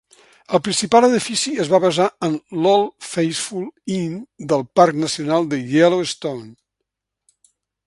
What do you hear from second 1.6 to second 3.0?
es va basar en el Old